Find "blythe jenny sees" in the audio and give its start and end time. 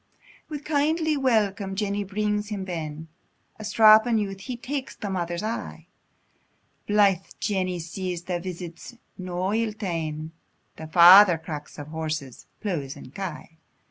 6.87-8.23